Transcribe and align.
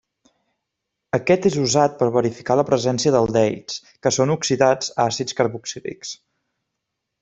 Aquest 1.17 1.45
és 1.49 1.57
usat 1.65 1.99
per 1.99 2.07
verificar 2.17 2.57
la 2.61 2.65
presència 2.71 3.15
d'aldehids, 3.17 3.79
que 4.07 4.15
són 4.19 4.37
oxidats 4.41 4.93
a 4.99 5.09
àcids 5.15 5.41
carboxílics. 5.43 6.21